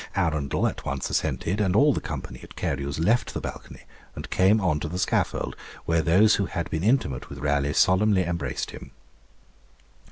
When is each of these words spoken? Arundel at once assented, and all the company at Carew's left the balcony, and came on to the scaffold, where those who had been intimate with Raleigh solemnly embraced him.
Arundel 0.15 0.65
at 0.65 0.83
once 0.83 1.11
assented, 1.11 1.61
and 1.61 1.75
all 1.75 1.93
the 1.93 2.01
company 2.01 2.39
at 2.41 2.55
Carew's 2.55 2.97
left 2.97 3.35
the 3.35 3.39
balcony, 3.39 3.83
and 4.15 4.31
came 4.31 4.59
on 4.59 4.79
to 4.79 4.87
the 4.87 4.97
scaffold, 4.97 5.55
where 5.85 6.01
those 6.01 6.37
who 6.37 6.47
had 6.47 6.67
been 6.71 6.83
intimate 6.83 7.29
with 7.29 7.37
Raleigh 7.37 7.73
solemnly 7.73 8.23
embraced 8.23 8.71
him. 8.71 8.89